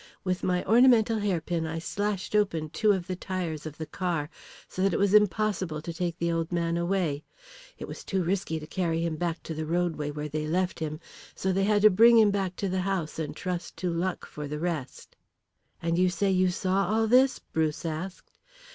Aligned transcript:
With 0.23 0.41
my 0.43 0.65
ornamental 0.65 1.19
hairpin 1.19 1.67
I 1.67 1.77
slashed 1.77 2.35
open 2.35 2.71
two 2.71 2.91
of 2.91 3.05
the 3.05 3.15
tyres 3.15 3.67
of 3.67 3.77
the 3.77 3.85
car, 3.85 4.31
so 4.67 4.81
that 4.81 4.95
it 4.95 4.97
was 4.97 5.13
impossible 5.13 5.79
to 5.79 5.93
take 5.93 6.17
the 6.17 6.31
old 6.31 6.51
man 6.51 6.75
away. 6.75 7.23
It 7.77 7.87
was 7.87 8.03
too 8.03 8.23
risky 8.23 8.59
to 8.59 8.65
carry 8.65 9.03
him 9.05 9.15
back 9.15 9.43
to 9.43 9.53
the 9.53 9.67
roadway 9.67 10.09
where 10.09 10.27
they 10.27 10.47
left 10.47 10.79
him, 10.79 10.99
so 11.35 11.51
they 11.51 11.65
had 11.65 11.83
to 11.83 11.91
bring 11.91 12.17
him 12.17 12.31
back 12.31 12.55
to 12.55 12.67
the 12.67 12.81
house 12.81 13.19
and 13.19 13.35
trust 13.35 13.77
to 13.77 13.91
luck 13.91 14.25
for 14.25 14.47
the 14.47 14.57
rest." 14.57 15.15
"And 15.83 15.99
you 15.99 16.09
say 16.09 16.31
you 16.31 16.49
saw 16.49 16.87
all 16.87 17.05
this?" 17.05 17.37
Bruce 17.37 17.85
asked. 17.85 18.31